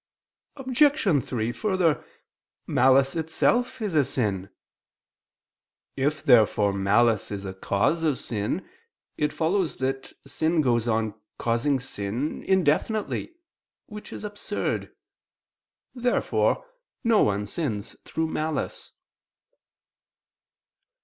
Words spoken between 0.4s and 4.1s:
Obj. 3: Further, malice itself is a